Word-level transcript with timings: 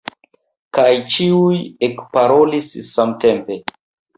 Kaj 0.77 0.87
ĉiuj 1.15 1.59
ekparolis 1.89 2.73
samtempe. 2.89 3.63